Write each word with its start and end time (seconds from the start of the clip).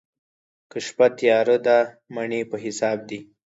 که 0.69 0.77
شپه 0.87 1.07
تياره 1.17 1.57
ده، 1.65 1.79
مڼې 2.15 2.41
په 2.51 2.57
حساب 2.65 2.97
دي. 3.09 3.19